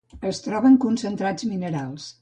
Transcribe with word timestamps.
Es 0.29 0.39
troba 0.45 0.67
en 0.71 0.79
concentrats 0.87 1.47
de 1.47 1.51
minerals. 1.55 2.11